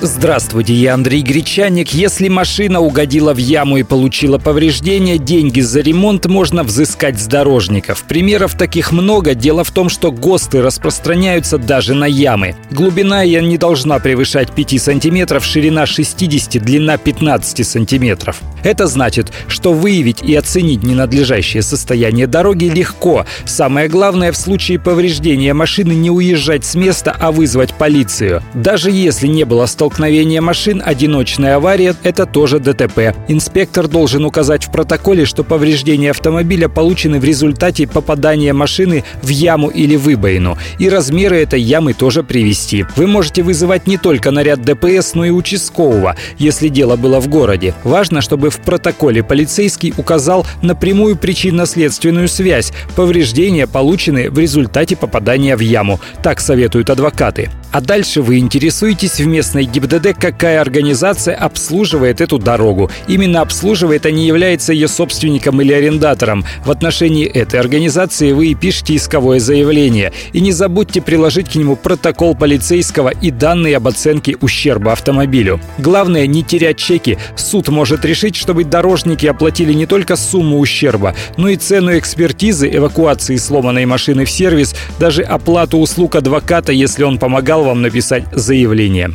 [0.00, 1.92] Здравствуйте, я Андрей Гречаник.
[1.92, 8.04] Если машина угодила в яму и получила повреждения, деньги за ремонт можно взыскать с дорожников.
[8.04, 9.34] Примеров таких много.
[9.34, 12.54] Дело в том, что ГОСТы распространяются даже на ямы.
[12.70, 18.40] Глубина ее не должна превышать 5 сантиметров, ширина 60, длина 15 сантиметров.
[18.62, 23.26] Это значит, что выявить и оценить ненадлежащее состояние дороги легко.
[23.46, 28.44] Самое главное в случае повреждения машины не уезжать с места, а вызвать полицию.
[28.54, 33.14] Даже если не было столкновения столкновение машин, одиночная авария– это тоже ДТП.
[33.26, 39.68] Инспектор должен указать в протоколе, что повреждения автомобиля получены в результате попадания машины в яму
[39.68, 40.58] или выбоину.
[40.78, 42.84] И размеры этой ямы тоже привести.
[42.96, 47.72] Вы можете вызывать не только наряд ДПС, но и участкового, если дело было в городе.
[47.82, 52.72] Важно, чтобы в протоколе полицейский указал напрямую причинно-следственную связь.
[52.94, 55.98] Повреждения получены в результате попадания в яму.
[56.22, 57.48] Так советуют адвокаты.
[57.70, 62.90] А дальше вы интересуетесь в местной ГИБДД, какая организация обслуживает эту дорогу.
[63.08, 66.44] Именно обслуживает, а не является ее собственником или арендатором.
[66.64, 70.12] В отношении этой организации вы и пишете исковое заявление.
[70.32, 75.60] И не забудьте приложить к нему протокол полицейского и данные об оценке ущерба автомобилю.
[75.76, 77.18] Главное не терять чеки.
[77.36, 83.36] Суд может решить, чтобы дорожники оплатили не только сумму ущерба, но и цену экспертизы, эвакуации
[83.36, 89.10] сломанной машины в сервис, даже оплату услуг адвоката, если он помогал вам написать заявление.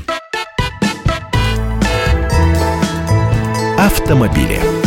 [3.79, 4.82] Автомобили.